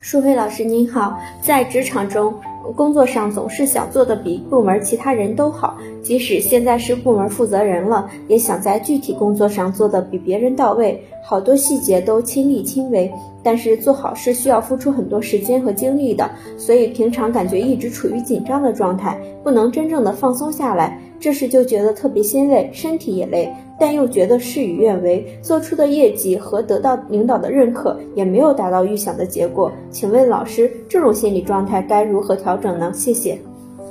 [0.00, 2.32] 舒飞老师您好，在职场中，
[2.76, 13.12] 工作上总是想做的比部门其他人都好，即使现在是部门负责人了，也想在具体工作上做的比别人到位，好多细节都亲力亲为。
[13.42, 23.52] 但是做好是需要付出很多时间和精力的，所以平常感觉一直处于紧张的状态，不能真正的放松下来，这时就觉得特别心累，身体也累。
[23.78, 29.70] 但又觉得事与愿违，做出的业绩和得到领导的认可也没有达到预想的结果。
[29.90, 32.90] 请问老师，这种心理状态该如何调整呢？
[32.92, 33.38] 谢谢。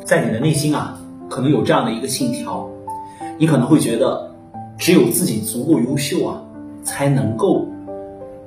[0.03, 0.99] 在你的内心啊，
[1.29, 2.69] 可能有这样的一个信条，
[3.39, 4.29] 你可能会觉得，
[4.77, 6.43] 只有自己足够优秀啊，
[6.87, 7.67] 才能够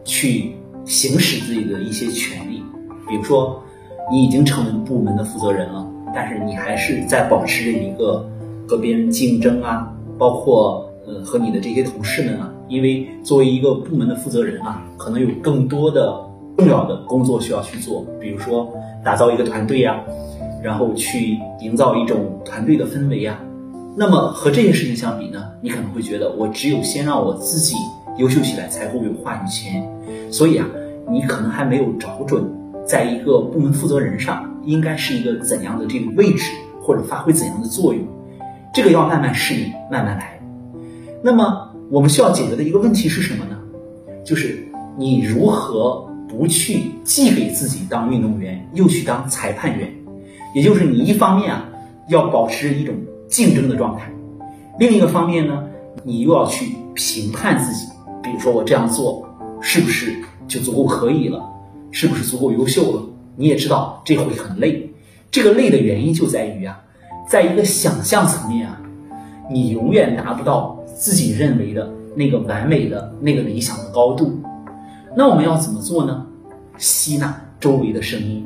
[0.04, 0.52] 去
[0.84, 2.60] 行使自己的一些权利。
[3.06, 3.62] 比如说，
[4.10, 8.28] 你已经成为部门的负责人了，但是你还是在保持着一个
[8.66, 10.86] 和别人竞争啊，包括。
[11.06, 16.14] 呃，和你的这些同事们啊，因为作为一个部门的负责人啊，可能有更多的
[16.58, 18.70] 重要的工作需要去做，比如说
[19.02, 19.98] 打造一个团队呀，
[20.62, 23.40] 然后去营造一种团队的氛围呀。
[23.96, 27.74] 那么和这些事情相比呢，你可能会觉得我只有先让我自己
[28.20, 29.82] 优秀起来，才会有话语权。
[30.30, 30.66] 所以啊，
[31.10, 32.44] 你可能还没有找准，
[32.86, 38.02] 在一个部门负责人上应该是一个怎样的这个位置，或者发挥怎样的作用。
[38.72, 40.38] 这个要慢慢适应，慢慢来。
[41.22, 43.58] 那么我们需要解决的一个问题是什么呢？
[44.24, 44.64] 就是
[44.96, 49.90] 你如何不去既给自己当运动员，又去当裁判员？
[50.54, 51.64] 也就是你一方面啊
[52.08, 52.94] 要保持一种
[53.28, 54.12] 竞争的状态，
[54.78, 55.64] 另一个方面呢，
[56.04, 57.89] 你又要去评判自己。
[58.22, 59.28] 比如说我这样做
[59.60, 60.14] 是不是
[60.48, 61.42] 就足够可以了？
[61.90, 63.02] 是不是足够优秀了？
[63.36, 64.92] 你也知道这会很累。
[65.30, 66.80] 这个累的原因就在于啊，
[67.28, 68.80] 在一个想象层面啊，
[69.50, 70.76] 你永远达不到。
[70.92, 74.38] 自己认为的那个完美的那个理想的高度，
[75.16, 76.26] 那我们要怎么做呢？
[76.76, 78.44] 吸纳周围的声音，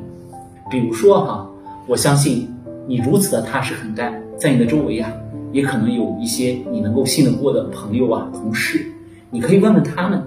[0.71, 1.49] 比如说哈，
[1.85, 2.47] 我相信
[2.87, 5.11] 你如此的踏实肯干，在你的周围啊，
[5.51, 8.89] 也可能有一些你能够信得过的朋友啊、同事，
[9.35, 10.23] 你可以问问他们，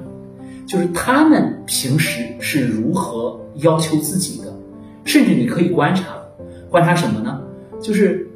[0.67, 4.55] 就是他们平时是如何要求自己的，
[5.03, 6.15] 甚至你可以观察，
[6.69, 7.41] 观察什么呢？
[7.81, 8.29] 就是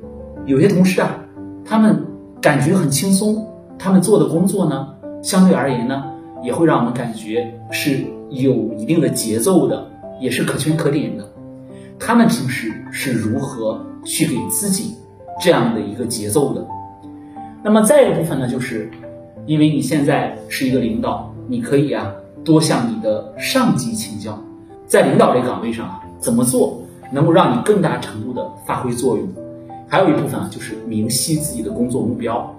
[0.47, 1.15] 有些同事啊，
[1.63, 2.07] 他们
[2.41, 3.47] 感觉很轻松。
[3.79, 6.05] 他们做的工作呢，相对而言呢，
[6.43, 9.87] 也会让我们感觉是有一定的节奏的，
[10.19, 11.29] 也是可圈可点的。
[11.99, 14.95] 他们平时是如何去给自己
[15.39, 16.67] 这样的一个节奏的？
[17.63, 18.91] 那么再一个部分呢，就是
[19.47, 22.13] 因为你现在是一个领导，你可以啊
[22.45, 24.41] 多向你的上级请教，
[24.87, 26.81] 在领导这个岗位上啊怎么做
[27.11, 29.29] 能够让你更大程度的发挥作用？
[29.89, 32.55] 还有一部分啊，就是明晰自己的工作目标。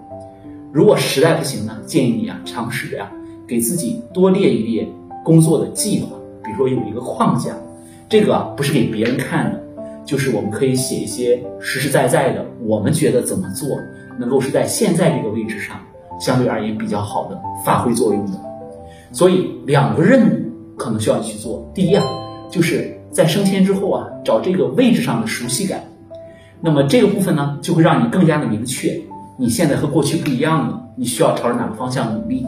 [0.71, 3.09] 如果实在不行呢，建议你啊，尝试着呀，
[3.47, 4.87] 给自己多列一列
[5.23, 7.55] 工作的计划，比如说有一个框架，
[8.09, 9.63] 这个啊不是给别人看的，
[10.05, 13.69] 就是我们可以写一些实实在在的，我们觉得怎么做
[14.19, 15.79] 能够是在现在这个位置上
[16.19, 18.33] 相对而言比较好的发挥作用的。
[19.11, 22.03] 所以两个任务可能需要去做，第一啊，
[22.49, 25.83] 就是在升迁之后啊，找这个位置上的熟悉感，
[26.59, 28.99] 那么这个部分呢，就会让你更加的明确。
[29.37, 32.45] 你现在和过去不一样了，你需要朝着哪个方向努力？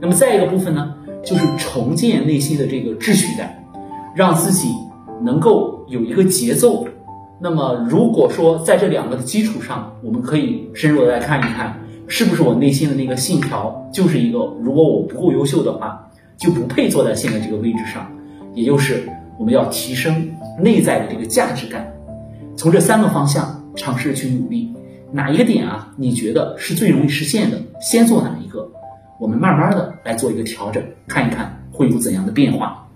[0.00, 0.94] 那么再一个部分呢，
[1.24, 3.64] 就是重建内心的这个秩序感，
[4.14, 4.68] 让自己
[5.20, 6.86] 能够有一个节奏。
[7.40, 11.78] 那么如果说在这两个的基础上，我们可以深入的来看一看，
[12.10, 18.10] 是不是我内心的那个信条就是一个，如果我不够优秀的话，就不配坐在现在这个位置上。
[18.52, 20.28] 也就是我们要提升
[20.58, 21.92] 内在的这个价值感，
[22.56, 24.74] 从这三个方向尝试去努力。
[25.12, 25.94] 哪一个点啊？
[25.96, 27.62] 你觉得是最容易实现的？
[27.80, 28.68] 先做哪一个？
[29.20, 32.88] 我们慢慢的来做一个调整，看一看会有怎样的变化。